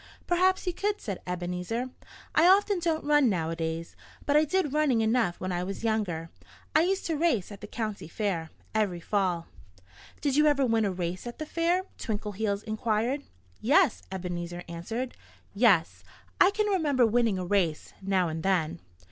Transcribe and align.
"Perhaps 0.25 0.65
you 0.65 0.73
could," 0.73 0.99
said 0.99 1.21
Ebenezer. 1.27 1.91
"I 2.33 2.41
don't 2.41 2.81
often 2.87 3.07
run 3.07 3.29
nowadays. 3.29 3.95
But 4.25 4.35
I 4.35 4.45
did 4.45 4.73
running 4.73 5.01
enough 5.01 5.39
when 5.39 5.51
I 5.51 5.63
was 5.63 5.83
younger. 5.83 6.31
I 6.75 6.81
used 6.81 7.05
to 7.05 7.15
race 7.15 7.51
at 7.51 7.61
the 7.61 7.67
county 7.67 8.07
fair, 8.07 8.49
every 8.73 8.99
fall." 8.99 9.45
"Did 10.19 10.35
you 10.35 10.47
ever 10.47 10.65
win 10.65 10.85
a 10.85 10.91
race 10.91 11.27
at 11.27 11.37
the 11.37 11.45
fair?" 11.45 11.83
Twinkleheels 11.99 12.63
inquired. 12.63 13.21
"Yes!" 13.59 14.01
Ebenezer 14.11 14.63
answered. 14.67 15.15
"Yes! 15.53 16.03
I 16.39 16.49
can 16.49 16.65
remember 16.65 17.05
winning 17.05 17.37
a 17.37 17.45
race 17.45 17.93
now 18.01 18.27
and 18.27 18.41
then." 18.41 18.79